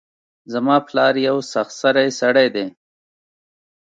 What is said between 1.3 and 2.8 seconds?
سخت سرۍ سړۍ ده